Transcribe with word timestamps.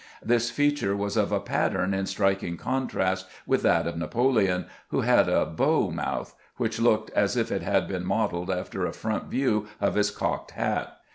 This 0.25 0.49
feature 0.49 0.95
was 0.95 1.15
of 1.15 1.31
a 1.31 1.39
pattern 1.39 1.93
in 1.93 2.07
striking 2.07 2.57
contrast 2.57 3.27
with 3.45 3.61
that 3.61 3.85
of 3.85 3.97
Napoleon, 3.97 4.65
who 4.87 5.01
had 5.01 5.29
a 5.29 5.45
bow 5.45 5.91
mouth, 5.91 6.33
which 6.57 6.79
looked 6.79 7.11
as 7.11 7.37
if 7.37 7.51
it 7.51 7.61
had 7.61 7.87
been 7.87 8.03
modeled 8.03 8.49
after 8.49 8.83
a 8.87 8.93
front 8.93 9.25
view 9.25 9.67
of 9.79 9.93
his 9.93 10.09
cocked 10.09 10.53
hat. 10.53 10.97